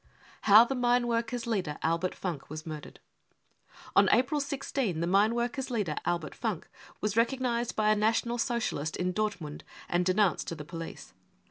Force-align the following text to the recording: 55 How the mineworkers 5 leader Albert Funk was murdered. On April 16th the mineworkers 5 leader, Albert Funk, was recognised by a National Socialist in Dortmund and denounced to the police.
55 0.39 0.41
How 0.55 0.65
the 0.65 0.75
mineworkers 0.75 1.41
5 1.43 1.45
leader 1.45 1.77
Albert 1.83 2.15
Funk 2.15 2.49
was 2.49 2.65
murdered. 2.65 2.99
On 3.95 4.09
April 4.11 4.41
16th 4.41 4.99
the 4.99 5.05
mineworkers 5.05 5.65
5 5.65 5.69
leader, 5.69 5.95
Albert 6.05 6.33
Funk, 6.33 6.67
was 7.01 7.15
recognised 7.15 7.75
by 7.75 7.91
a 7.91 7.95
National 7.95 8.39
Socialist 8.39 8.95
in 8.95 9.13
Dortmund 9.13 9.61
and 9.87 10.03
denounced 10.03 10.47
to 10.47 10.55
the 10.55 10.65
police. 10.65 11.13